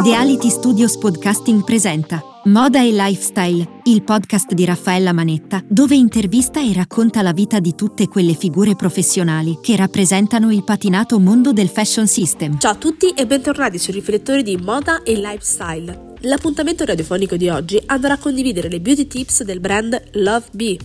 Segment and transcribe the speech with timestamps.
[0.00, 6.72] Ideality Studios Podcasting presenta Moda e Lifestyle, il podcast di Raffaella Manetta, dove intervista e
[6.72, 12.06] racconta la vita di tutte quelle figure professionali che rappresentano il patinato mondo del fashion
[12.06, 12.58] system.
[12.58, 16.14] Ciao a tutti e bentornati sui riflettori di Moda e Lifestyle.
[16.20, 20.78] L'appuntamento radiofonico di oggi andrà a condividere le beauty tips del brand Love Bee.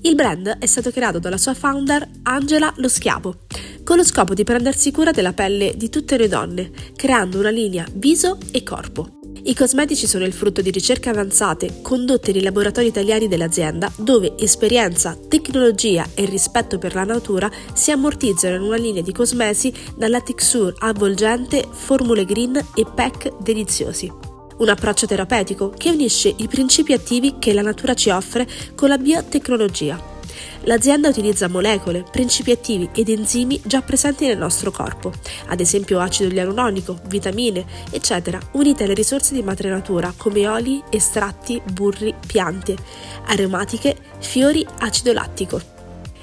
[0.00, 3.36] Il brand è stato creato dalla sua founder Angela Lo Schiavo
[3.94, 7.86] con lo scopo di prendersi cura della pelle di tutte le donne, creando una linea
[7.92, 9.20] viso e corpo.
[9.44, 15.16] I cosmetici sono il frutto di ricerche avanzate condotte nei laboratori italiani dell'azienda, dove esperienza,
[15.28, 20.74] tecnologia e rispetto per la natura si ammortizzano in una linea di cosmesi dalla texture
[20.76, 24.12] avvolgente, formule green e pack deliziosi.
[24.58, 28.98] Un approccio terapeutico che unisce i principi attivi che la natura ci offre con la
[28.98, 30.13] biotecnologia.
[30.66, 35.12] L'azienda utilizza molecole, principi attivi ed enzimi già presenti nel nostro corpo,
[35.48, 41.60] ad esempio acido ialuronico, vitamine, eccetera, unite alle risorse di madre natura come oli, estratti,
[41.70, 42.76] burri, piante,
[43.26, 45.60] aromatiche, fiori, acido lattico.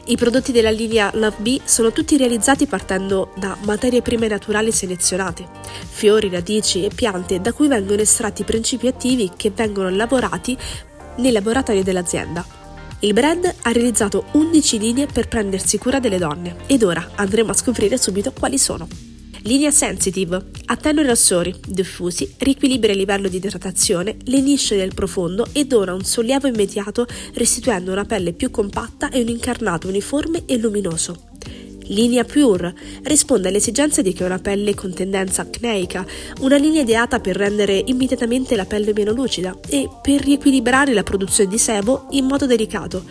[0.06, 5.46] I prodotti della linea Love Bee sono tutti realizzati partendo da materie prime naturali selezionate,
[5.88, 10.58] fiori, radici e piante da cui vengono estratti principi attivi che vengono lavorati
[11.18, 12.61] nei laboratori dell'azienda.
[13.04, 17.56] Il brand ha realizzato 11 linee per prendersi cura delle donne ed ora andremo a
[17.56, 18.88] scoprire subito quali sono.
[19.44, 25.66] Linea Sensitive attenua i rossori diffusi, riequilibra il livello di idratazione, lenisce nel profondo e
[25.66, 31.31] dona un sollievo immediato restituendo una pelle più compatta e un incarnato uniforme e luminoso.
[31.92, 36.06] Linea Pure risponde alle esigenze di chi ha una pelle con tendenza acneica,
[36.40, 41.50] una linea ideata per rendere immediatamente la pelle meno lucida e per riequilibrare la produzione
[41.50, 43.04] di sebo in modo delicato,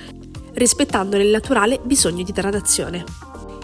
[0.55, 3.05] rispettando nel naturale bisogno di idratazione.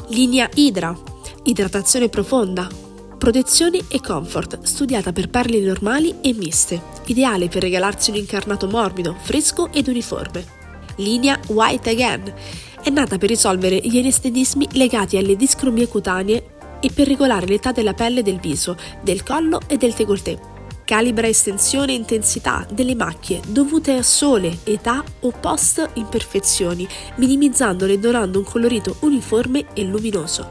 [0.08, 0.96] Linea Hydra,
[1.44, 2.68] idratazione profonda,
[3.16, 9.16] protezioni e comfort, studiata per perle normali e miste, ideale per regalarsi un incarnato morbido,
[9.18, 10.55] fresco ed uniforme.
[10.96, 12.34] Linea White Again,
[12.82, 17.94] è nata per risolvere gli anestetismi legati alle discromie cutanee e per regolare l'età della
[17.94, 20.54] pelle del viso, del collo e del décolleté.
[20.84, 26.86] Calibra estensione e intensità delle macchie dovute a sole, età o post imperfezioni,
[27.16, 30.48] minimizzandole e donando un colorito uniforme e luminoso.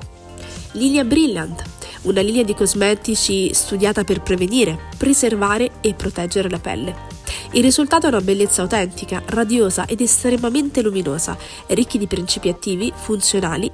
[0.73, 1.63] Linea Brilliant,
[2.01, 7.14] una linea di cosmetici studiata per prevenire, preservare e proteggere la pelle.
[7.55, 13.71] Il risultato è una bellezza autentica, radiosa ed estremamente luminosa, ricchi di principi attivi, funzionali,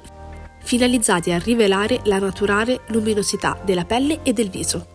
[0.62, 4.86] finalizzati a rivelare la naturale luminosità della pelle e del viso.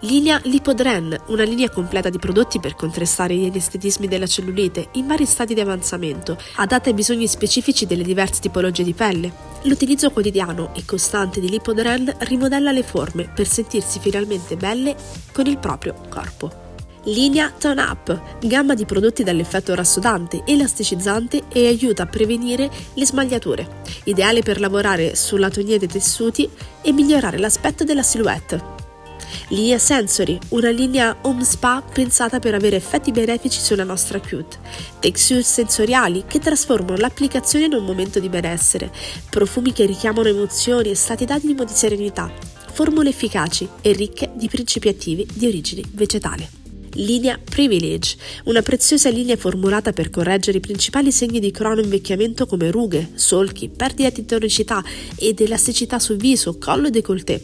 [0.00, 5.26] Linea Lipodren, una linea completa di prodotti per contrastare gli anestetismi della cellulite in vari
[5.26, 9.30] stati di avanzamento, adatta ai bisogni specifici delle diverse tipologie di pelle.
[9.64, 14.96] L'utilizzo quotidiano e costante di Lipodren rimodella le forme per sentirsi finalmente belle
[15.32, 16.61] con il proprio corpo.
[17.06, 23.80] Linea Tone Up, gamma di prodotti dall'effetto rassodante, elasticizzante e aiuta a prevenire le smagliature,
[24.04, 26.48] ideale per lavorare sulla tonia dei tessuti
[26.80, 28.80] e migliorare l'aspetto della silhouette.
[29.48, 34.58] Linea Sensory, una linea home spa pensata per avere effetti benefici sulla nostra cute.
[35.00, 38.92] Texture sensoriali che trasformano l'applicazione in un momento di benessere.
[39.28, 42.32] Profumi che richiamano emozioni e stati d'animo di serenità.
[42.72, 46.61] Formule efficaci e ricche di principi attivi di origine vegetale
[46.94, 52.70] linea Privilege, una preziosa linea formulata per correggere i principali segni di crono invecchiamento come
[52.70, 54.82] rughe, solchi, perdita di tonicità
[55.16, 57.42] ed elasticità sul viso, collo e décolleté.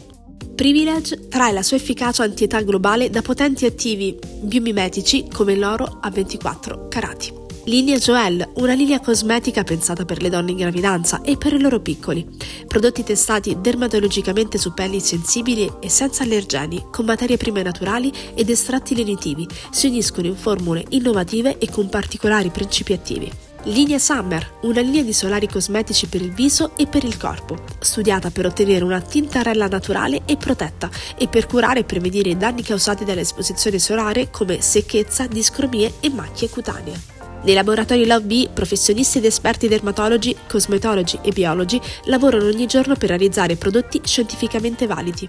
[0.55, 6.87] Privilege trae la sua efficacia antietà globale da potenti attivi biomimetici come l'oro a 24
[6.89, 7.48] carati.
[7.69, 11.79] Linea Joel, una linea cosmetica pensata per le donne in gravidanza e per i loro
[11.79, 12.27] piccoli.
[12.65, 18.95] Prodotti testati dermatologicamente su pelli sensibili e senza allergeni, con materie prime naturali ed estratti
[18.95, 23.31] lenitivi, si uniscono in formule innovative e con particolari principi attivi.
[23.65, 28.31] Linea Summer, una linea di solari cosmetici per il viso e per il corpo, studiata
[28.31, 33.05] per ottenere una tintarella naturale e protetta e per curare e prevenire i danni causati
[33.05, 37.17] dall'esposizione solare come secchezza, discromie e macchie cutanee.
[37.41, 43.09] Nei laboratori Love Bee, professionisti ed esperti dermatologi, cosmetologi e biologi lavorano ogni giorno per
[43.09, 45.27] realizzare prodotti scientificamente validi,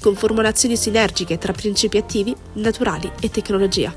[0.00, 3.94] con formulazioni sinergiche tra principi attivi, naturali e tecnologia.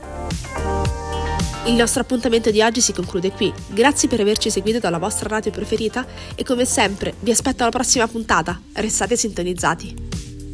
[1.65, 3.51] Il nostro appuntamento di oggi si conclude qui.
[3.69, 8.07] Grazie per averci seguito dalla vostra radio preferita e come sempre vi aspetto alla prossima
[8.07, 8.61] puntata.
[8.73, 9.95] Restate sintonizzati.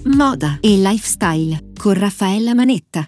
[0.05, 3.05] Moda e lifestyle con Raffaella Manetta.